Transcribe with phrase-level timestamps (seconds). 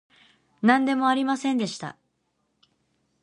[0.63, 1.95] なんでもありませんでした